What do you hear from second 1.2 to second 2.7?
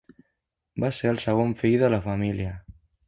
segon fill de la família.